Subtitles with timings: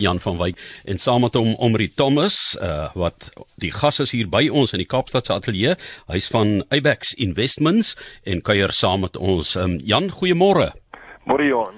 [0.00, 0.58] Jan van Wyk
[0.88, 4.82] en saam met hom Omri Thomas uh, wat die gas is hier by ons in
[4.82, 5.76] die Kaapstad se ateljee.
[6.10, 9.54] Hy's van Ibex Investments en kuier saam met ons.
[9.60, 10.70] Um, Jan, goeiemôre.
[11.28, 11.76] Môre Jan.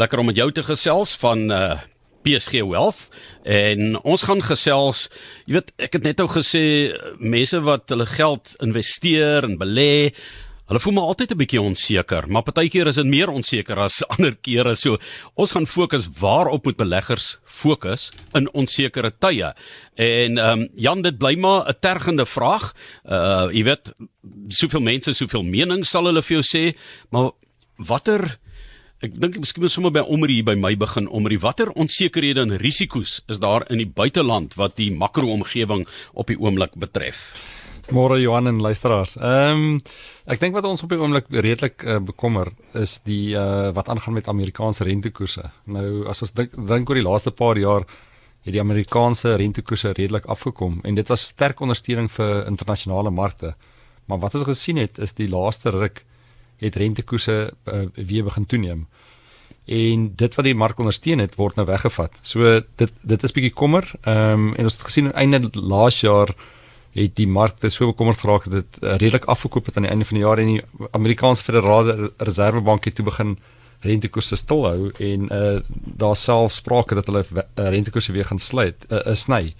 [0.00, 1.78] Lekker om met jou te gesels van uh,
[2.26, 3.08] PSG Wealth
[3.44, 5.06] en ons gaan gesels.
[5.46, 6.64] Jy weet, ek het net ou gesê
[7.20, 10.12] mense wat hulle geld investeer en belê
[10.68, 14.36] Hulle voel maar altyd 'n bietjie onseker, maar partykeer is dit meer onseker as ander
[14.36, 14.74] kere.
[14.76, 14.98] So
[15.34, 19.54] ons gaan fokus waarop moet beleggers fokus in onsekere tye.
[19.96, 22.74] En ehm um, Jan, dit bly maar 'n tergende vraag.
[23.04, 23.94] Uh jy weet,
[24.48, 26.76] soveel mense, soveel menings sal hulle vir jou sê,
[27.10, 27.32] maar
[27.76, 28.38] watter
[28.98, 32.56] Ek dink miskien moet sommer by omre hier by my begin omre watter onsekerhede en
[32.58, 37.38] risiko's is daar in die buiteland wat die makro-omgewing op die oomblik betref.
[37.88, 39.16] Môre Johan en luisteraars.
[39.16, 39.78] Ehm um,
[40.28, 44.18] ek dink wat ons op die oomblik redelik uh, bekommer is die uh, wat aangaan
[44.18, 45.46] met Amerikaanse rentekoerse.
[45.72, 47.86] Nou as ons dink dink oor die laaste paar jaar
[48.44, 53.54] het die Amerikaanse rentekoerse redelik afgekom en dit was sterk ondersteuning vir internasionale markte.
[54.04, 56.04] Maar wat ons gesien het is die laaste ruk
[56.60, 58.84] het rentekoerse uh, weer begin toeneem.
[59.64, 62.20] En dit wat die mark ondersteun het word nou weggevat.
[62.20, 63.88] So dit dit is bietjie kommer.
[64.04, 66.36] Ehm um, en ons het gesien einde laas jaar
[66.98, 70.04] het die markte so bekommerd geraak dat dit uh, redelik afgekoop het aan die einde
[70.08, 73.36] van die jaar en die Amerikaanse Federale Reservebank het toe begin
[73.86, 75.60] rentekoerse stilhou en uh,
[76.02, 79.54] daar self sprake dat hulle uh, rentekoerse weer gaan sluit uh, uh, sny.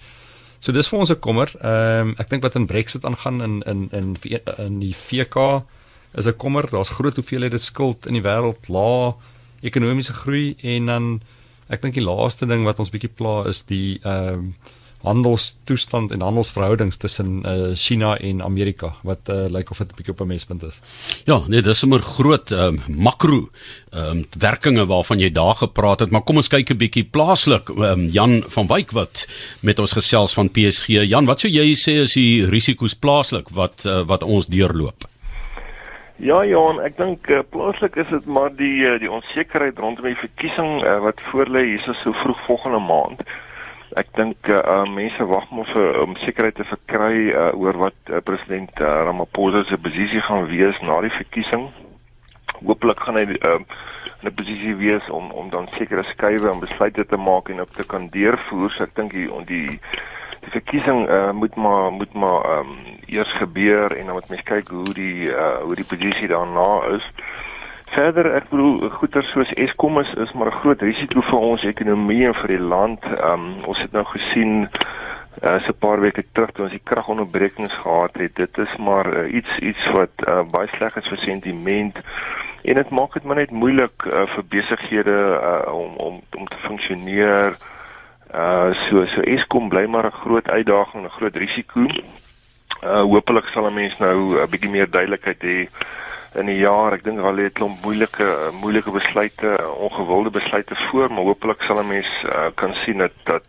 [0.59, 1.51] So dis vir ons 'n kommer.
[1.61, 4.17] Ehm um, ek dink wat in Brexit aangaan in in in
[4.57, 5.63] in die VK
[6.11, 6.67] is 'n kommer.
[6.69, 9.15] Daar's groot hoeveelhede skuld in die wêreld, lae
[9.61, 11.21] ekonomiese groei en dan
[11.69, 14.55] ek dink die laaste ding wat ons bietjie pla is die ehm um,
[15.03, 20.13] handelstoestand en handelsverhoudings tussen uh, China en Amerika wat uh, lyk of dit 'n bietjie
[20.13, 20.81] op 'n mespunt is.
[21.25, 23.49] Ja, nee, dis sommer groot um, makro
[23.91, 27.69] ehm um, werkinge waarvan jy daar gepraat het, maar kom ons kyk 'n bietjie plaaslik.
[27.69, 29.27] Um, Jan van Wyk wat
[29.61, 30.87] met ons gesels van PSG.
[30.87, 35.07] Jan, wat sou jy sê is die risiko's plaaslik wat uh, wat ons deurloop?
[36.19, 40.19] Ja, Johan, ek dink uh, plaaslik is dit maar die uh, die onsekerheid rondom die
[40.19, 43.23] verkiesing uh, wat voorlê hier so vroeg volgende maand
[43.97, 48.11] ek dink uh, uh, mense wag maar vir om sekerheid te verkry uh, oor wat
[48.11, 51.69] uh, president uh, Ramaphosa se posisie gaan wees na die verkiesing.
[52.59, 53.57] Hooplik gaan hy uh,
[54.21, 57.71] in 'n posisie wees om om dan sekere skuwe en besluite te maak en op
[57.71, 58.71] te kan deurvoer.
[58.71, 59.79] So ek dink die die
[60.43, 62.75] die verkiesing uh, moet maar moet maar um,
[63.07, 67.05] eers gebeur en dan moet mens kyk hoe die uh, hoe die posisie daarna is.
[67.89, 72.25] Verder, ek bedoel goeder soos Eskom is is maar 'n groot risiko vir ons ekonomie
[72.27, 73.05] en vir die land.
[73.29, 74.69] Um, ons het nou gesien
[75.43, 78.35] uh, so 'n paar weke terug toe ons die kragonderbrekings gehad het.
[78.35, 81.97] Dit is maar uh, iets iets wat uh, baie sleg is vir sentiment
[82.61, 86.57] en dit maak dit maar net moeilik uh, vir besighede uh, om om om te
[86.57, 87.57] funksioneer.
[88.29, 91.81] Uh so so Eskom bly maar 'n groot uitdaging 'n groot risiko.
[92.83, 95.67] Uh hopelik sal 'n mens nou 'n bietjie meer duidelikheid hê
[96.35, 96.93] in die jaar.
[96.93, 98.27] Ek dink al het klomp moeilike
[98.61, 103.43] moeilike besluite, ongewilde besluite voor, maar hopelik sal 'n mens uh, kan sien dat dat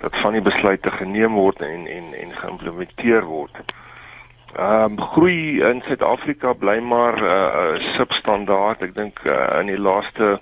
[0.00, 3.56] dat van die besluite geneem word en en en geïmplementeer word.
[4.56, 8.82] Ehm um, groei in Suid-Afrika bly maar 'n uh, uh, substandaard.
[8.82, 10.38] Ek dink uh, in die laaste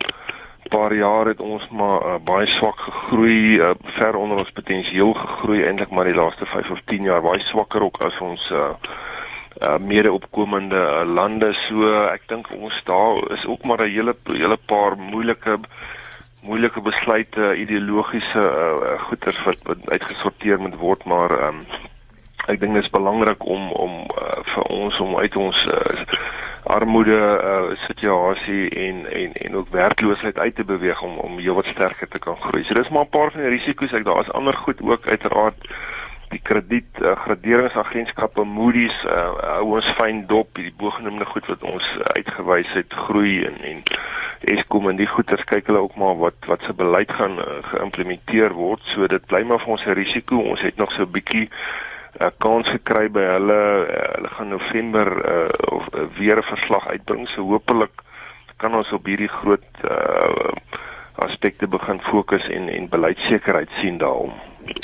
[0.69, 5.65] paar jaar het ons maar uh, baie swak gegroei, uh, ver onder ons potensiaal gegroei
[5.65, 8.73] eintlik maar die laaste 5 of 10 jaar baie swakker ook as ons uh,
[9.63, 14.15] uh, mede opkomende uh, lande so ek dink ons daar is ook maar 'n hele
[14.27, 15.59] hele paar moeilike
[16.43, 21.67] moeilike besluite ideologiese uh, goeters wat, wat uitgesorteer moet word maar um,
[22.47, 26.07] ek dink dit is belangrik om om uh, vir ons om uit ons uh,
[26.63, 32.09] armoede uh, situasie en en en ook werkloosheid uit te beweeg om om heelwat sterker
[32.09, 32.65] te kan groei.
[32.65, 35.59] So dis maar 'n paar van die risiko's ek daar is ander goed ook uiteraard
[36.33, 39.29] die krediet uh, graderingsagentskappe Moody's uh,
[39.59, 43.85] hou ons fyn dop hierdie bogenoemde goed wat ons uitgewys het groei en en
[44.43, 48.55] Eskom en die goeters kyk hulle ook maar wat wat se beleid gaan uh, geïmplementeer
[48.59, 48.83] word.
[48.91, 50.41] So dit bly maar vir ons 'n risiko.
[50.43, 53.63] Ons het nog so 'n bietjie 'n uh, kans gekry by hulle.
[53.87, 57.29] Uh, hulle gaan November uh, of uh, weer 'n verslag uitbring.
[57.29, 57.95] So hopelik
[58.57, 60.51] kan ons op hierdie groot uh,
[61.15, 64.33] aspekte begin fokus en en beleidsekerheid sien daaroor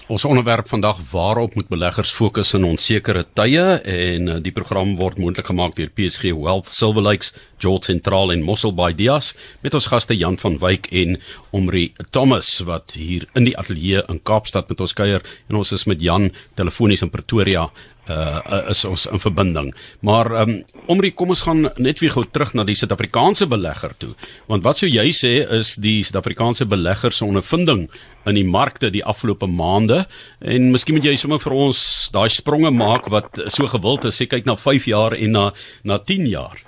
[0.08, 5.20] Ons onderwerp vandag waarop moet beleggers fokus in onsekere tye en eh, die program word
[5.20, 10.16] moontlik gemaak deur PSG Wealth Silver Lakes George Sentraal en Mosselbaai Dias met ons gaste
[10.16, 11.18] Jan van Wyk en
[11.54, 15.22] Omri Thomas wat hier in die ateljee in Kaapstad met ons kuier.
[15.50, 17.68] En ons is met Jan telefonies in Pretoria
[18.08, 19.72] uh is ons in verbinding.
[20.00, 20.54] Maar um,
[20.86, 24.12] Omri, kom ons gaan net weer gou terug na die Suid-Afrikaanse belegger toe.
[24.48, 27.88] Want wat sou jy sê is die Suid-Afrikaanse belegger se ondervinding
[28.28, 30.04] in die markte die afgelope maande
[30.40, 31.80] en miskien moet jy sommer vir ons
[32.12, 35.44] daai spronge maak wat so gewild is, sê kyk na 5 jaar en na
[35.84, 36.64] na 10 jaar.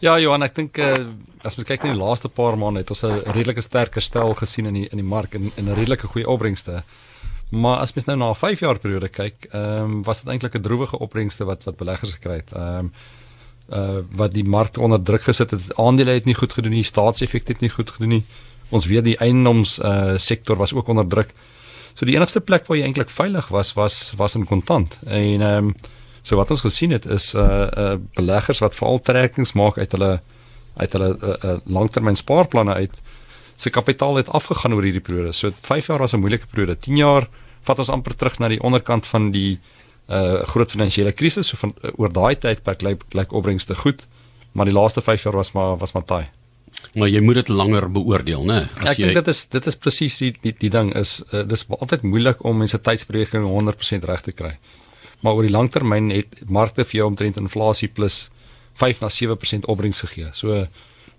[0.00, 1.08] Ja, Johan, ek dink uh,
[1.42, 4.66] as mens kyk na die laaste paar maande het ons 'n redelike sterk herstel gesien
[4.66, 6.82] in die in die mark en 'n redelike goeie opbrengste.
[7.48, 10.54] Maar as mens nou na 'n 5 jaar periode kyk, ehm um, was dit eintlik
[10.54, 12.52] 'n droewige opbrengste wat wat beleggers gekry het.
[12.52, 12.92] Ehm um,
[13.72, 15.76] uh wat die mark onder druk gesit het.
[15.76, 18.24] Aandele het nie goed gedoen nie, staatseffekte het nie goed gedoen nie.
[18.68, 21.32] Ons weet die eiendoms uh sektor was ook onder druk.
[21.94, 24.98] So die enigste plek waar jy eintlik veilig was was was in kontant.
[25.04, 25.74] En ehm um,
[26.22, 30.20] so wat ons gesien het is uh uh beleggers wat veral trekkings maak uit hulle
[30.76, 33.00] uit hulle uh, uh langtermyn spaarplanne uit
[33.58, 35.32] se kapitaal het afgegaan oor hierdie periode.
[35.34, 36.78] So 5 jaar was 'n moeilike periode.
[36.78, 37.28] 10 jaar
[37.62, 39.58] vat ons amper terug na die onderkant van die
[40.08, 41.48] uh groot finansiële krisis.
[41.48, 44.06] So van uh, oor daai tydperk lyk lyk opbrengste goed,
[44.52, 46.28] maar die laaste 5 jaar was maar was maar taai.
[46.94, 48.68] Maar jy moet dit langer beoordeel, né?
[48.84, 49.04] Ek jy...
[49.04, 52.44] dink dit is dit is presies die, die die ding is uh, dis altyd moeilik
[52.44, 54.54] om mense tydsberekening 100% reg te kry.
[55.20, 58.28] Maar oor die langtermyn het markte vir jou omtrent inflasie plus
[58.78, 60.30] 5 na 7% opbrengs gegee.
[60.32, 60.64] So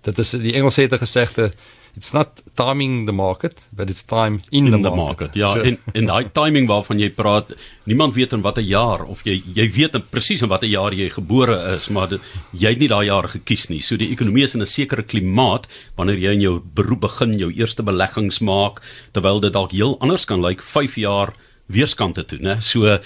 [0.06, 1.52] dit is die Engelse het 'n gesegde
[1.96, 5.34] it's not timing the market but it's time in, in the, the market.
[5.34, 5.34] market.
[5.34, 7.54] Ja, so, en en daai timing waarvan jy praat,
[7.84, 11.56] niemand weet in watter jaar of jy jy weet presies in watter jaar jy gebore
[11.74, 13.80] is, maar dit, jy het nie daai jaar gekies nie.
[13.82, 15.66] So die ekonomie is in 'n sekere klimaat
[15.96, 18.82] wanneer jy in jou beroep begin, jou eerste beleggings maak,
[19.12, 21.34] terwyl dit dalk heel anders kan lyk like, 5 jaar
[21.70, 22.60] weerskante toe, né?
[22.60, 22.98] So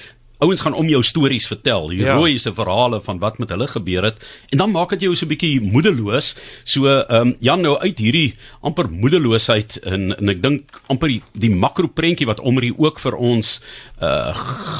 [0.44, 2.18] ouens gaan om jou stories vertel, die ja.
[2.54, 4.20] verhale van wat met hulle gebeur het
[4.52, 6.36] en dan maak dit jou so 'n bietjie moedeloos.
[6.64, 11.22] So ehm um, Jan nou uit hierdie amper moedeloosheid en en ek dink amper die,
[11.32, 13.60] die makro prentjie wat omrie ook vir ons
[14.00, 14.34] uh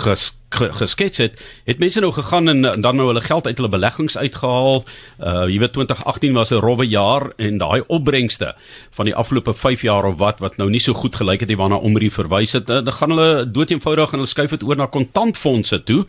[0.05, 3.69] ges, geskets het, het mense nou gegaan en, en dan nou hulle geld uit hulle
[3.69, 4.85] beleggings uitgehaal.
[5.21, 8.55] Uh jy weet 2018 was 'n rowwe jaar en daai opbrengste
[8.91, 11.57] van die afgelope 5 jaar of wat wat nou nie so goed gelyk het nie
[11.57, 12.71] waarna Omri verwys het.
[12.71, 16.07] Uh, dan gaan hulle doeteenvoudig en hulle skuif dit oor na kontantfondse toe.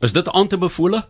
[0.00, 1.04] Is dit aan te bevole?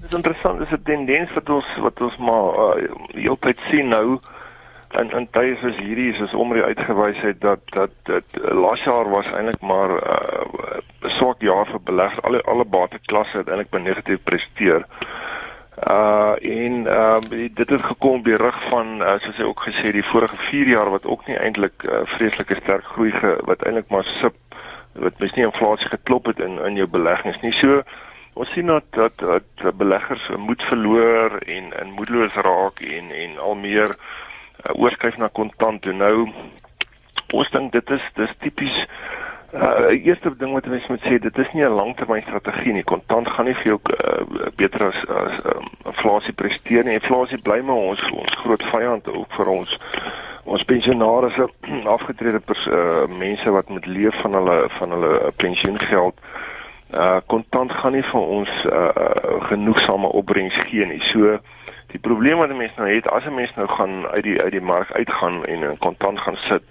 [0.00, 4.18] Dit is interessant, dis 'n tendens wat ons wat ons maar uh, heeltyd sien nou
[5.00, 8.20] in in tye soos hierdie soos Omri uitgewys het dat dat uh,
[8.52, 13.48] laas jaar was eintlik maar 'n uh, swak jaar vir beleggers alle alle bateklasse het
[13.48, 14.86] eintlik negatief presteer.
[15.92, 17.20] Uh en uh
[17.54, 20.90] dit het gekom by rug van uh, soos hy ook gesê die vorige 4 jaar
[20.90, 24.36] wat ook nie eintlik uh, vreeslike sterk groei ge, wat eintlik maar sip
[24.92, 27.52] wat mens nie inflasie geklop het in in jou beleggings nie.
[27.52, 27.82] So
[28.34, 33.54] ons sien dat dat, dat beleggers moed verloor en in moedeloos raak en en al
[33.54, 33.96] meer
[34.74, 35.92] oorskuif na kontant toe.
[35.92, 36.28] Nou
[37.32, 38.86] ons dink dit is dis tipies
[39.52, 42.84] uh eerste ding wat mense moet sê, dit is nie 'n langtermynstrategie nie.
[42.84, 46.94] Kontant gaan nie vir jou uh, beter as as um, inflasie presteer nie.
[46.94, 49.78] Inflasie bly maar ons ons groot vyand ook vir ons
[50.44, 51.36] ons pensionaars
[51.96, 56.14] afgetrede pers, uh, mense wat moet leef van hulle van hulle pensioengeld.
[56.92, 61.00] Uh kontant gaan nie vir ons uh genoegsame opbrengs gee nie.
[61.12, 61.38] So
[61.92, 64.60] Die probleem wat mense nou het, as 'n mens nou gaan uit die uit die
[64.60, 66.62] mark uitgaan en in kontant gaan sit,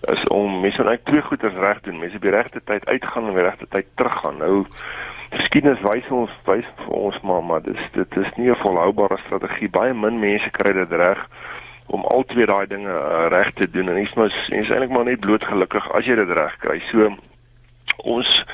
[0.00, 1.98] is om mense net twee goeders reg doen.
[1.98, 4.36] Mense op die regte tyd uitgaan en op die regte tyd teruggaan.
[4.36, 4.64] Nou
[5.30, 9.68] geskiedenis wys ons wys vir ons maar maar dis dit is nie 'n volhoubare strategie.
[9.68, 11.28] Baie min mense kry dit reg
[11.86, 15.04] om al twee daai dinge uh, reg te doen en iets mos is eintlik maar
[15.04, 16.80] net bloot gelukkig as jy dit reg kry.
[16.90, 17.16] So
[18.04, 18.44] ons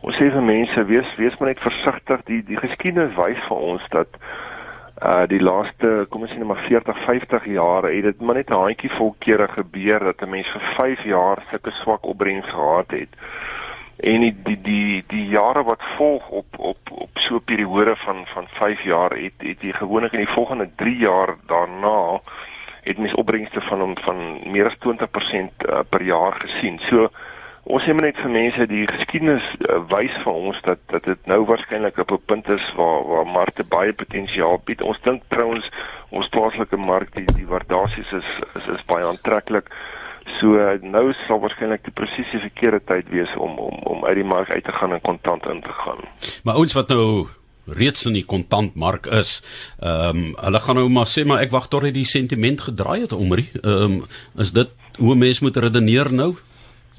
[0.00, 2.24] ons sê vir mense wees wees maar net versigtig.
[2.24, 4.08] Die die geskiedenis wys vir ons dat
[5.02, 8.50] uh die laaste kom ons sê net maar 40 50 jaar het dit maar net
[8.50, 12.90] 'n handjie vol kere gebeur dat 'n mens vir 5 jaar sulke swak opbrengs gehad
[12.90, 13.12] het.
[14.00, 18.26] En die die die die jare wat volg op op op so 'n periode van
[18.26, 22.20] van 5 jaar het het jy gewoonlik in die volgende 3 jaar daarna
[22.82, 26.78] het mens opbrengste van van meer as 20% uh, per jaar gesien.
[26.78, 27.08] So
[27.64, 31.42] ons sê net vir mense die geskiedenis uh, wys vir ons dat dat dit nou
[31.48, 34.82] waarskynlik op 'n punt is waar waar markte baie potensiaal bied.
[34.82, 35.66] Ons dink trouens
[36.10, 39.68] ons plaaslike mark die die waardasies is is is baie aantreklik.
[40.40, 44.30] So uh, nou sal waarskynlik die presiese verkeerde tyd wees om om om uit die
[44.36, 46.00] mark uit te gaan en kontant in te gaan.
[46.44, 47.28] Maar ons wat nou
[47.66, 49.40] reeds in die kontantmark is.
[49.78, 53.00] Ehm um, hulle gaan nou maar sê maar ek wag tot hy die sentiment gedraai
[53.00, 53.50] het omrie.
[53.62, 54.04] Ehm um,
[54.38, 56.34] is dit hoe mense moet redeneer nou?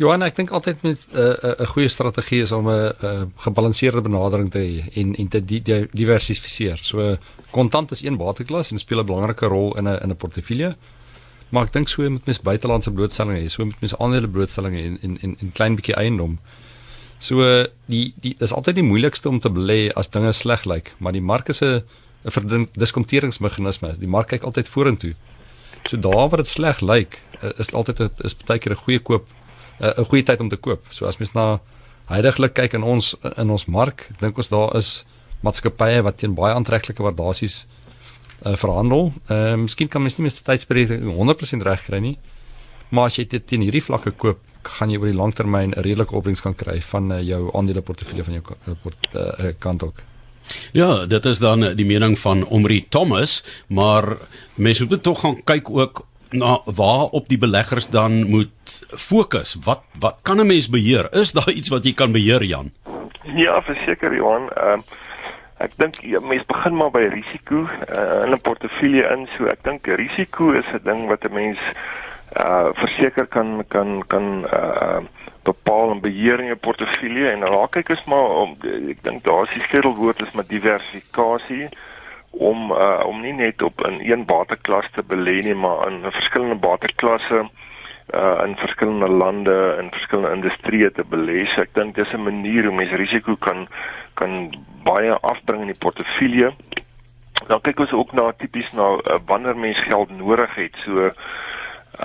[0.02, 3.22] Johan, ek dink altyd met 'n uh, 'n uh, goeie strategie is om 'n uh,
[3.46, 6.80] gebalanseerde benadering te hê en en te di di diversifiseer.
[6.82, 7.18] So
[7.52, 10.76] kontant is een bateklas en speel 'n belangrike rol in 'n in 'n portefeulje.
[11.50, 14.98] Maar ek dink so met mens buitelandse blootstellings hê, so met mens aandele blootstellings en
[15.02, 16.40] en en 'n klein bietjie eiendom.
[17.18, 21.12] So die die is altyd die moeilikste om te belê as dinge sleg lyk, maar
[21.12, 21.84] die mark is 'n
[22.26, 23.98] 'n verdiskonteringsmeganisme.
[24.00, 25.14] Die mark kyk altyd vorentoe.
[25.84, 27.20] So daar waar dit sleg lyk,
[27.58, 29.28] is dit altyd 'n is baie keer 'n goeie koop
[29.82, 30.86] 'n goeie tyd om te koop.
[30.90, 31.60] So as mens na
[32.12, 35.06] heidaglik kyk in ons in ons mark, dink ons daar is
[35.42, 37.66] maatskappye wat teen baie aantreklike waardasies
[38.46, 39.12] uh, verhandel.
[39.28, 42.18] Ehm uh, miskien kan mens nie meer tydsberekening 100% reg kry nie.
[42.92, 46.16] Maar as jy dit teen hierdie vlakke koop, gaan jy oor die langtermyn 'n redelike
[46.16, 50.04] opbrengs kan kry van uh, jou aandeleportefeulje van jou uh, port, uh, kant ook.
[50.74, 54.18] Ja, dit is dan die mening van Omri Thomas, maar
[54.56, 59.58] mense moet tog gaan kyk ook na waar op die beleggers dan moet fokus.
[59.64, 61.14] Wat wat kan 'n mens beheer?
[61.14, 62.72] Is daar iets wat jy kan beheer, Jan?
[63.36, 64.50] Ja, verseker Johan.
[64.58, 64.80] Uh,
[65.58, 69.28] ek dink ja, mense begin maar by risiko uh, in 'n portefeulje in.
[69.38, 71.60] So ek dink risiko is 'n ding wat 'n mens
[72.40, 75.00] uh verseker kan kan kan uh
[75.44, 79.44] bepaal en beheer in jou portefeulje en raak kyk is maar om ek dink daar
[79.44, 81.70] is die sleutelwoord is maar diversifikasie
[82.32, 86.56] om uh, om nie net op in een bateklas te belê nie, maar in verskillende
[86.56, 87.50] bateklasse
[88.16, 91.46] uh in verskillende lande en verskillende industrieë te belê.
[91.54, 93.68] So ek dink dis 'n manier hoe mens risiko kan
[94.14, 94.52] kan
[94.84, 96.52] baie afbring in die portefeulje.
[97.48, 100.76] Dan kyk ons ook na tipies na uh, wanneer mens geld nodig het.
[100.86, 101.12] So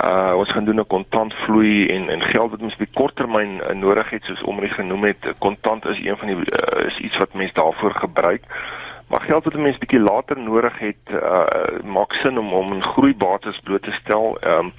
[0.05, 4.11] uh ons gaan doen 'n kontantvloei en en geld wat ons op korttermyn uh, nodig
[4.11, 5.35] het soos omre genoem het.
[5.39, 8.43] Kontant is een van die uh, is iets wat mense daarvoor gebruik.
[8.43, 11.45] Uh Maar geld wat 'n mens bietjie later nodig het, uh
[11.85, 14.39] maak sin om om 'n groeibates bloot te stel.
[14.41, 14.73] Ehm um,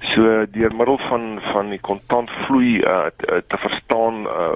[0.00, 4.52] so deur middel van van die kontantvloei uh te, te verstaan uh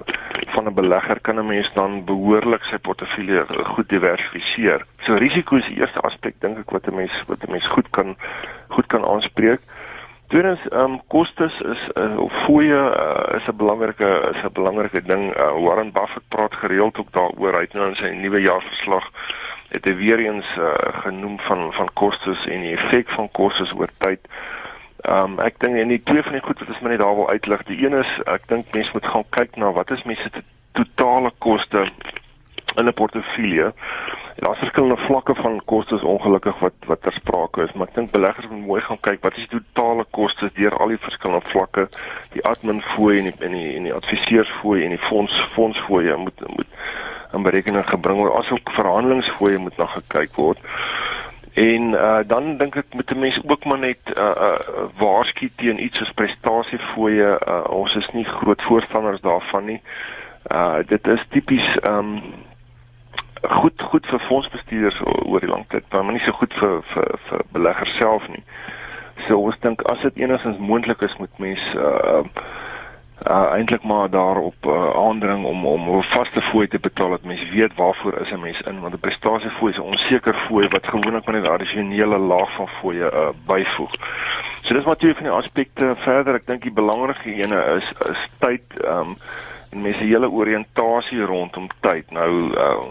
[0.55, 4.85] van 'n belegger kan 'n mens dan behoorlik sy portefeulje goed diversifiseer.
[4.99, 7.91] So risiko is die eerste aspek dink ek wat 'n mens wat 'n mens goed
[7.91, 8.17] kan
[8.69, 9.61] goed kan aanspreek.
[10.29, 15.03] Tweedens, ehm um, kostes is uh, of fooie uh, is 'n belangrike is 'n belangrike
[15.03, 15.37] ding.
[15.37, 19.11] Uh, Warren Buffett praat gereeld ook daaroor uit nou in sy nuwe jaarverslag
[19.69, 20.73] het hy weer eens uh,
[21.05, 24.21] genoem van van kostes en die effek van kostes oor tyd.
[25.05, 27.29] Ehm um, ek dink en die twee van die goed wat ons net daar wil
[27.29, 27.63] uitlig.
[27.63, 31.33] Die een is ek dink mense moet gaan kyk na wat is mense se totale
[31.39, 31.89] koste
[32.77, 33.73] in 'n portefeulje.
[34.37, 38.49] Daar's verskillende vlakke van kostes ongelukkig wat wat ter sprake is, maar ek dink beleggers
[38.51, 41.89] moet mooi gaan kyk wat is die totale kostes deur al die verskillende vlakke,
[42.35, 46.17] die admin fooi en die en die, die adviseurs fooi en die fonds fonds fooi
[46.17, 46.81] moet moet
[47.35, 50.59] in berekening gebring word asook verhandelingsfooi moet na gekyk word.
[51.55, 55.83] En uh dan dink ek met 'n mens ook maar net uh uh waarsku teen
[55.85, 57.39] iets soos prestasiefooie.
[57.47, 59.81] Uh ons is nie groot voorstanders daarvan nie.
[60.51, 62.21] Uh dit is tipies um
[63.51, 67.47] goed goed vir fondsbestuurders oor die lang tyd, maar nie so goed vir vir vir
[67.53, 68.45] beleggers self nie.
[69.29, 72.23] So ons dink as dit enigstens moontlik is met mense uh
[73.31, 77.51] uh eintlik maar daarop uh, aandring om om 'n vaste fooi te betaal dat mense
[77.51, 81.27] weet waarvoor is 'n mens in want 'n prestasiefooi is 'n onseker fooi wat gewoonlik
[81.27, 83.93] met 'n addisionele laag van fooie uh byvoeg.
[84.63, 88.29] So dis wat twee van die aspekte verder ek dink die belangrike ene is is
[88.39, 89.17] tyd um
[89.71, 92.11] en mense hele oriëntasie rondom tyd.
[92.11, 92.85] Nou uh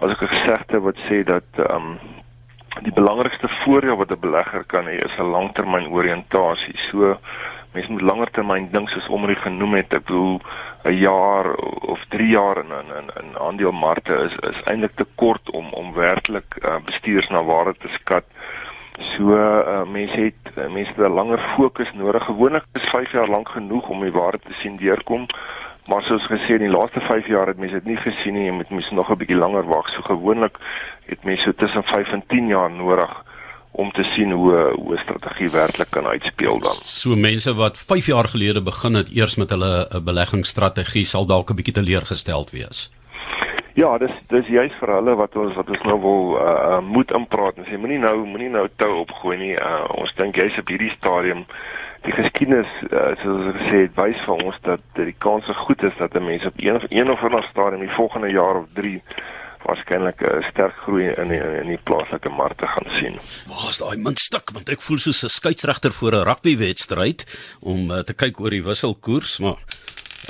[0.00, 1.98] as ek 'n gesegde wat sê dat ehm um,
[2.86, 6.76] die belangrikste voordeel wat 'n belegger kan hê is 'n langtermyn oriëntasie.
[6.90, 7.18] So
[7.72, 9.92] mense moet langer termyn dink soos omre genoem het.
[9.92, 10.40] Ek bedoel
[10.84, 11.54] 'n jaar
[11.94, 15.92] of 3 jaar in in in, in aandelemarkte is is eintlik te kort om om
[15.92, 18.24] werklik uh, bestuurs na waarde te skat.
[19.16, 22.24] So uh, mense het mense het 'n langer fokus nodig.
[22.24, 25.26] Gewoonlik is 5 jaar lank genoeg om die waarde te sien deurkom.
[25.88, 28.70] Maar soos gesê in die laaste 5 jaar het mense dit nie gesien nie, met
[28.70, 29.88] mense nog 'n bietjie langer wag.
[29.88, 30.58] So gewoonlik
[31.06, 33.10] het mense so tussen 5 en 10 jaar nodig
[33.72, 36.76] om te sien hoe hoe 'n strategie werklik kan uitspeel dan.
[36.82, 41.50] So mense wat 5 jaar gelede begin het eers met hulle 'n beleggingsstrategie sal dalk
[41.50, 42.90] 'n bietjie teleurgesteld wees.
[43.74, 47.10] Ja, dis dis juist vir hulle wat ons wat ons nou wil uh, uh moet
[47.10, 49.54] inpraat en sê moenie nou moenie nou tou opgooi nie.
[49.54, 51.46] Uh, ons dink jy's op hierdie stadium
[52.06, 55.82] die geskiedenis uh, soos ek gesê het wys vir ons dat die kans so goed
[55.82, 58.66] is dat 'n mens op een of een of ander stadium die volgende jaar of
[58.74, 59.02] 3
[59.64, 63.18] waarskynlik 'n uh, sterk groei in die, in die plaaslike markte gaan sien.
[63.46, 67.20] Waar is daai muntstuk want ek voel soos 'n skeieregter voor 'n rugbywedstryd
[67.60, 69.58] om uh, te kyk oor die wisselkoers, maar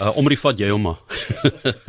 [0.00, 1.00] uh, omrie vat jy hom maar.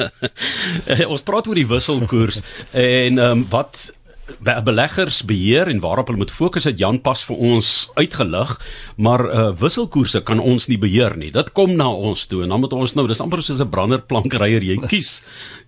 [1.14, 3.94] ons praat oor die wisselkoers en um, wat
[4.40, 8.54] beleggersbeheer en waarop hulle moet fokus het Jan pas vir ons uitgelig,
[8.98, 11.32] maar uh wisselkoerse kan ons nie beheer nie.
[11.32, 14.64] Dit kom na ons toe en dan moet ons nou, dis amper soos 'n branderplankryer,
[14.64, 15.22] jy kies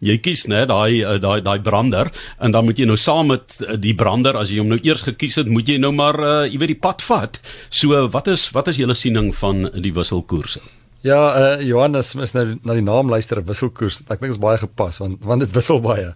[0.04, 3.58] jy kies net daai uh, daai daai brander en dan moet jy nou saam met
[3.62, 6.46] uh, die brander as jy hom nou eers gekies het, moet jy nou maar uh
[6.46, 7.40] jy weet die pad vat.
[7.70, 10.62] So wat is wat is julle siening van die wisselkoerse?
[11.04, 14.02] Ja, uh Johannes is nou na die naam luister 'n wisselkoers.
[14.08, 16.14] Ek dink dit is baie gepas want want dit wissel baie.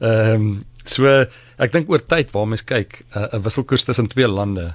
[0.00, 1.08] Ehm um, so
[1.60, 4.74] ek dink oor tyd waar mens kyk, 'n uh, wisselkoers tussen twee lande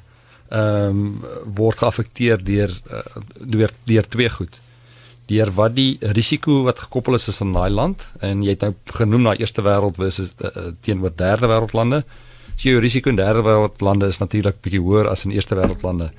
[0.50, 1.24] ehm um,
[1.57, 3.01] word geaffekteer deur uh,
[3.41, 4.60] deur deur twee goed.
[5.25, 8.74] Deur wat die risiko wat gekoppel is is in daai land en jy het nou
[8.86, 12.03] genoem na eerste wêreld versus uh, teenoor derde wêreld lande.
[12.55, 15.81] So jou risiko in derde wêreld lande is natuurlik bietjie hoër as in eerste wêreld
[15.81, 16.12] lande.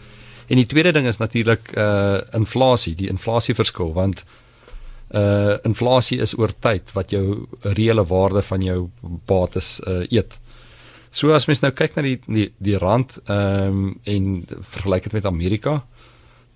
[0.49, 4.46] En die tweede ding is natuurlik uh inflasie, die inflasieverskil want uh
[5.63, 8.91] inflasie is oor tyd wat jou reële waarde van jou
[9.27, 10.39] bates uh eet.
[11.11, 14.45] So as mens nou kyk na die die, die rand ehm um, en
[14.75, 15.85] vergelyk dit met Amerika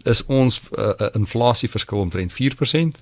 [0.05, 3.01] is ons uh, inflasieverskil omtrent 4%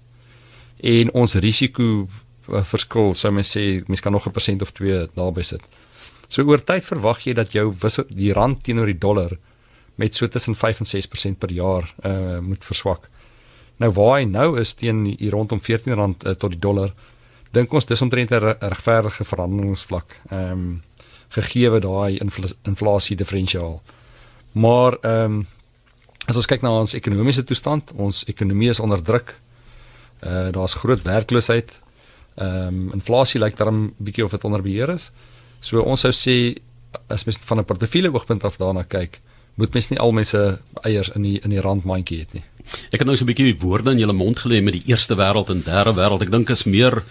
[0.93, 2.09] en ons risiko
[2.49, 5.61] verskil sou mens sê mens kan nog 'n persent of 2 naby sit.
[6.29, 9.39] So oor tyd verwag jy dat jou wissel, die rand teenoor die dollar
[9.97, 13.09] met so tussen 5 en 6% per jaar uh moet verswak.
[13.79, 16.93] Nou waar hy nou is teen hier rondom R14 uh, tot die dollar,
[17.55, 20.21] dink ons dis omtrent 'n regverdige verhandelingsvlak.
[20.31, 20.83] Ehm um,
[21.29, 23.83] gegee wat daai infl inflasie diferensiaal.
[24.53, 25.47] Maar ehm um,
[26.27, 29.37] as ons kyk na ons ekonomiese toestand, ons ekonomie is onder druk.
[30.21, 31.81] Uh daar's groot werkloosheid.
[32.35, 35.11] Ehm um, inflasie lyk darm bietjie of dit onder beheer is.
[35.61, 36.57] So ons sou sê
[37.09, 39.21] as mens van 'n portefeulje oogpunt af daarna kyk,
[39.55, 42.45] moet mens nie al mense eiers in die in die randmandjie het nie.
[42.91, 45.51] Ek het nou so 'n bietjie woorde in julle mond gelê met die eerste wêreld
[45.51, 46.23] en derde wêreld.
[46.23, 47.03] Ek dink is meer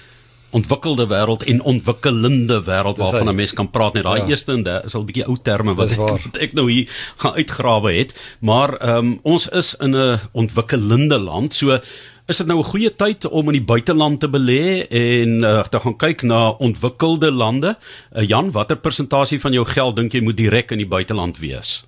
[0.56, 3.94] ontwikkelde wêreld en ontwikkelende wêreld waarvan 'n mens kan praat.
[3.94, 4.28] Net daai ja.
[4.28, 6.88] eerste en daai is al 'n bietjie ou terme wat ek, ek nou hier
[7.18, 8.38] gaan uitgrawe het.
[8.40, 11.54] Maar um, ons is in 'n ontwikkelende land.
[11.54, 11.80] So
[12.28, 15.80] is dit nou 'n goeie tyd om in die buiteland te belê en uh, te
[15.80, 17.78] gaan kyk na ontwikkelde lande?
[18.16, 21.86] Uh, Jan watter persentasie van jou geld dink jy moet direk in die buiteland wees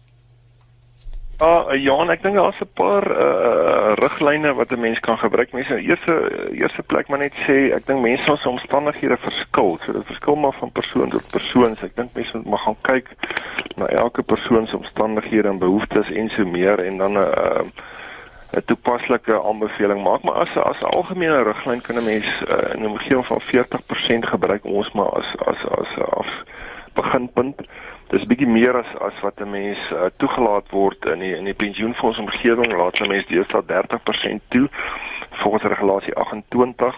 [1.39, 5.51] Ah, uh, ja, ek dink daar's 'n paar uh riglyne wat 'n mens kan gebruik.
[5.51, 6.13] Mense eerste
[6.51, 9.79] eerste plek maar net sê, ek dink mense se omstandighede verskil.
[9.85, 11.75] So dit verskil maar van persoon tot persoon.
[11.75, 13.07] So ek dink mense moet maar gaan kyk
[13.75, 17.63] na elke persoon se omstandighede en behoeftes en so meer en dan 'n uh,
[18.57, 20.21] 'n toepaslike aanbeveling maak.
[20.21, 24.27] Maar as as 'n algemene riglyn kan 'n mens uh, in 'n omgewing van 40%
[24.27, 26.31] gebruik ons maar as as as as
[26.93, 27.61] beginpunt
[28.09, 31.57] dis bietjie meer as as wat 'n mens uh, toegelaat word in die in die
[31.63, 34.67] pensioenfonds omgewing laat 'n mens deesdae 30% toe
[35.43, 36.95] volgens regulasie 28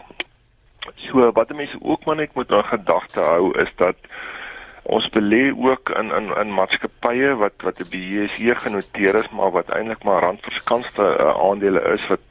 [0.96, 3.98] so wat 'n mens ook maar net moet in gedagte hou is dat
[4.84, 9.70] ons belê ook in in in maatskappye wat wat 'n BSE genoteer is maar wat
[9.70, 12.26] eintlik maar randverskanste uh, aandele is wat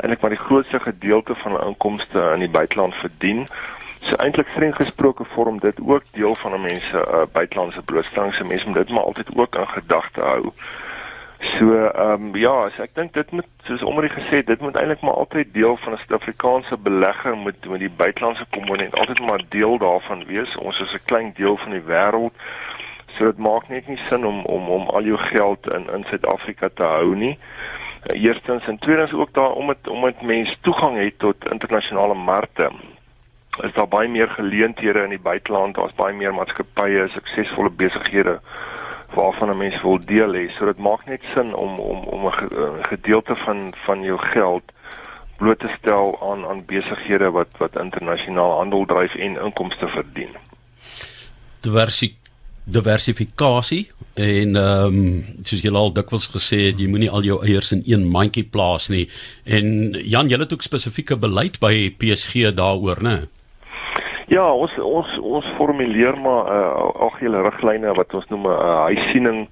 [0.00, 3.48] eintlik maar die grootste gedeelte van hulle inkomste in die buiteland verdien
[4.04, 8.34] So eintlik streng gesproke vorm dit ook deel van 'n mens se uh, buitelandse blootstelling.
[8.34, 10.52] Se mens moet dit maar altyd ook in gedagte hou.
[11.38, 15.00] So ehm um, ja, so ek dink dit moet soos omre gesê, dit moet eintlik
[15.00, 19.78] maar altyd deel van 'n Suid-Afrikaanse belegger moet met die buitelandse komponent altyd maar deel
[19.78, 20.56] daarvan wees.
[20.56, 22.34] Ons is 'n klein deel van die wêreld.
[23.16, 26.68] So dit maak net nie sin om om om al jou geld in in Suid-Afrika
[26.74, 27.38] te hou nie.
[28.06, 32.70] Eerstens en tweedens ook daar om dit om dit mense toegang het tot internasionale markte
[33.62, 38.40] is daar baie meer geleenthede in die buiteland, daar's baie meer maatskappye, suksesvolle besighede
[39.14, 40.50] waarvan 'n mens wil deel hê.
[40.56, 44.62] So dit maak net sin om om om 'n gedeelte van van jou geld
[45.36, 50.32] bloot te stel aan aan besighede wat wat internasionaal handel dryf en inkomste verdien.
[51.60, 52.16] Diversi
[52.64, 57.72] diversifikasie en ehm um, soos jy al dikwels gesê het jy moenie al jou eiers
[57.76, 59.08] in een mandjie plaas nie
[59.44, 63.16] en Jan jy het ook spesifieke beleid by PSG daaroor nê
[64.26, 68.80] Ja, ons ons ons formuleer maar 'n uh, algehele riglyne wat ons noem 'n uh,
[68.88, 69.48] huisiening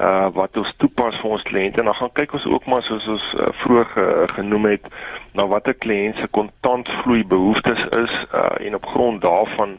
[0.00, 1.78] uh wat ons toepas vir ons kliënte.
[1.78, 4.84] En dan gaan kyk ons ook maar soos ons uh, vroeër uh, genoem het
[5.32, 9.78] na watter kliënt se kontantvloei behoeftes is uh en op grond daarvan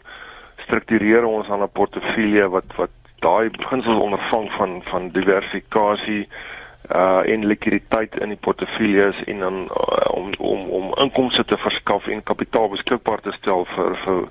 [0.65, 2.89] struktureer ons aan 'n portefeulje wat wat
[3.19, 6.58] daai beginsels ondervang van van diversifikasie uh
[6.89, 12.23] en likwiditeit in die portefeuilles en dan uh, om om om inkomste te verskaf en
[12.23, 14.25] kapitaal beskikbaar te stel vir vir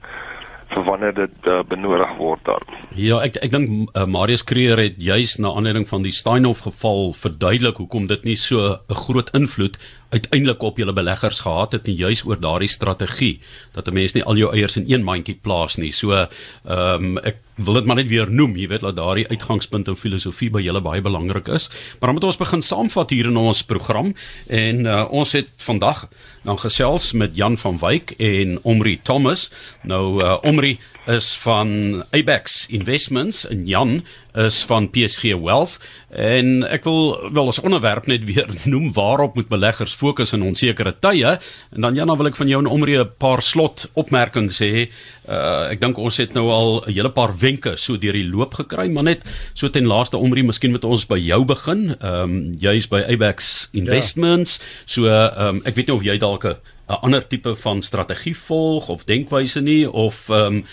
[0.68, 2.75] vir wanneer dit uh, benodig word dan.
[2.99, 7.14] Ja, ek ek dink uh, Marius Kreer het juis na aanleiding van die Steinhoff geval
[7.16, 9.79] verduidelik hoekom dit nie so 'n groot invloed
[10.12, 13.40] uiteindelik op julle beleggers gehad het nie juis oor daardie strategie
[13.73, 15.92] dat 'n mens nie al jou eiers in een mandjie plaas nie.
[15.92, 16.29] So ehm
[16.66, 20.51] um, ek wil dit maar net weer noem, jy weet dat daardie uitgangspunt in filosofie
[20.55, 21.68] by julle baie belangrik is.
[21.99, 24.12] Maar dan moet ons begin saamvat hier in ons program
[24.47, 26.07] en uh, ons het vandag
[26.47, 29.49] dan gesels met Jan van Wyk en Omri Thomas.
[29.83, 34.03] Nou uh, Omri is van Abex Investments en Jan
[34.38, 35.79] is van PSG Wealth
[36.12, 40.92] en ek wil wel as onderwerp net weer noem waarop moet beleggers fokus in onsekere
[41.01, 41.38] tye
[41.73, 44.88] en dan Jan dan wil ek van jou en Omri 'n paar slot opmerkings sê.
[45.29, 48.55] Uh, ek dink ons het nou al 'n hele paar wenke so deur die loop
[48.55, 51.97] gekry, maar net so ten laaste Omri, miskien moet ons by jou begin.
[52.01, 54.59] Ehm um, jy's by Abex Investments.
[54.59, 54.64] Ja.
[54.87, 56.57] So ehm um, ek weet nie of jy dalk 'n
[56.88, 60.64] 'n ander tipe van strategie volg of denkwyse nie of ehm um,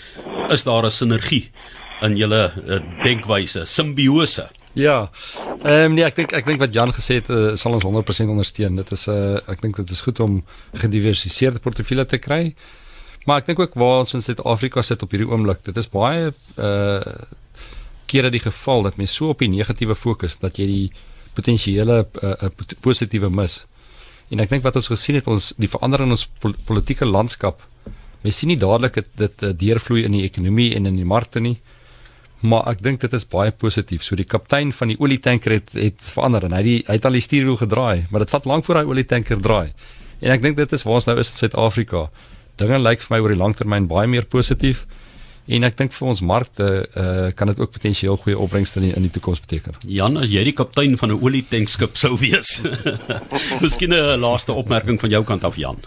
[0.48, 1.50] is daar 'n sinergie
[2.00, 4.48] in julle uh, denkwyse, simbiose?
[4.72, 5.10] Ja.
[5.62, 8.28] Ehm um, nee, ek dink ek dink wat Jan gesê het uh, sal ons 100%
[8.28, 8.76] ondersteun.
[8.76, 12.54] Dit is 'n uh, ek dink dit is goed om gediversifiseerde portefeulje te kry.
[13.24, 16.32] Maar ek dink ook waar ons in Suid-Afrika sit op hierdie oomblik, dit is baie
[16.56, 17.14] uh
[18.06, 20.92] kere die geval dat mense so op die negatiewe fokus dat jy die
[21.34, 22.50] potensiële uh, uh,
[22.80, 23.64] positiewe mis.
[24.34, 27.62] En ek dink wat ons gesien het ons die verandering in ons pol politieke landskap.
[28.24, 31.42] Mens sien nie dadelik dit dit uh, deurvloei in die ekonomie en in die markte
[31.42, 31.56] nie.
[32.46, 34.02] Maar ek dink dit is baie positief.
[34.04, 37.16] So die kaptein van die olietanker het het verander en hy die, hy het al
[37.16, 39.72] die stuurwiel gedraai, maar dit vat lank voor hy olietanker draai.
[40.20, 42.06] En ek dink dit is waar ons nou is in Suid-Afrika.
[42.60, 44.86] Dinge lyk vir my oor die langtermyn baie meer positief.
[45.46, 48.94] En ek dink vir ons markte uh, kan dit ook potensieel goeie opbrengste in die,
[48.98, 49.78] in die toekoms beteken.
[49.86, 52.62] Jan, as jy die kaptein van 'n olietankskip sou wees.
[53.62, 55.78] Miskien 'n laaste opmerking van jou kant af Jan.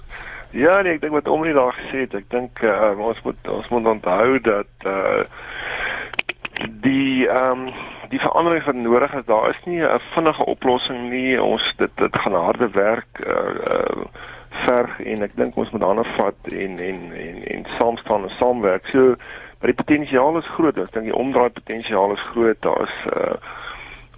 [0.52, 3.68] Ja, nee, ek dink wat Omri daar gesê het, ek dink uh, ons moet ons
[3.70, 5.24] moet onthou dat uh
[6.84, 7.74] die ehm um,
[8.10, 11.42] die verandering wat nodig is, daar is nie 'n vinnige oplossing nie.
[11.42, 14.04] Ons dit dit gaan harde werk uh, uh
[14.66, 18.36] verg en ek dink ons moet daarna vat en en en en saam staan en
[18.40, 18.88] saamwerk.
[18.92, 19.16] So
[19.60, 20.78] Maar die potensiaal is groot.
[20.78, 22.62] Ek dink die omdraai potensiaal is groot.
[22.64, 23.34] Daar is uh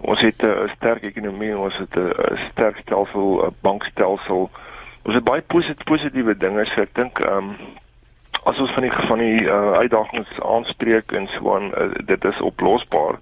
[0.02, 4.50] ons het 'n uh, sterk ekonomie, ons het 'n uh, sterk stelsel, 'n bankstelsel.
[5.02, 6.66] Ons het baie positiewe positiewe dinge.
[6.66, 7.56] So ek dink um
[8.44, 12.40] as ons van die van die uh, uitdagings aanspreek en so aan uh, dit is
[12.40, 13.18] oplosbaar.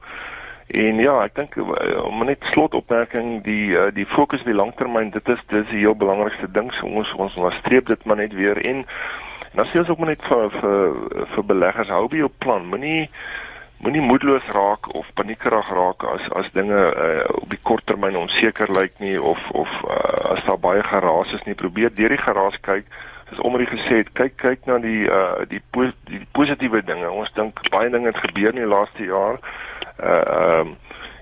[0.66, 1.56] En ja, ek dink
[2.04, 5.96] om net slotopmerking die uh, die fokus op die langtermyn, dit is dis die heel
[5.96, 6.72] belangrikste ding.
[6.72, 8.87] So ons ons streep dit maar net weer en
[9.58, 12.66] Nou sê ons ook maar net vir vir vir beleggers hou by jou plan.
[12.70, 13.08] Moenie
[13.80, 18.70] moenie moedeloos raak of paniekerig raak as as dinge uh, op die kort termyn onseker
[18.76, 21.56] lyk nie of of uh, as daar baie geraas is nie.
[21.58, 22.86] Probeer deur die geraas kyk.
[23.30, 27.10] Soos Omri gesê het, kyk kyk na die uh die pos, die positiewe dinge.
[27.10, 29.40] Ons dink baie dinge het gebeur in die laaste jaar.
[29.98, 30.78] Uh ehm um,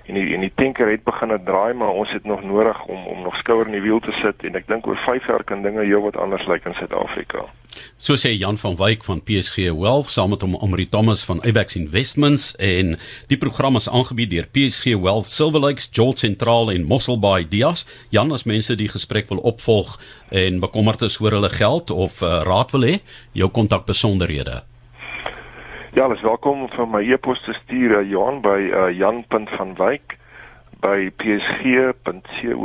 [0.09, 3.21] en die en die tanker het begin draai maar ons het nog nodig om om
[3.23, 5.85] nog skouer in die wiel te sit en ek dink oor 5 jaar kan dinge
[5.85, 7.45] heelwat anders lyk in Suid-Afrika.
[7.97, 11.77] So sê Jan van Wyk van PSG Wealth saam met hom Amri Thomas van Abex
[11.77, 12.95] Investments en
[13.27, 17.85] die program is aangebied deur PSG Wealth Silver Lakes, Jolt Central en Mossel Bay Dias.
[18.09, 22.41] Jan as mense die gesprek wil opvolg en bekommerd is oor hulle geld of uh,
[22.47, 22.97] raad wil hê,
[23.37, 24.63] jou kontak besonderhede.
[25.91, 30.13] Ja, alles welkom vir my e-pos te stuur uh, Johan by uh, jan.vanwyk
[30.85, 32.59] by psg.co.za.